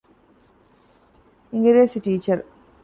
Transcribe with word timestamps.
އިނގިރޭސި 1.51 1.97
ޓީޗަރ 2.05 2.39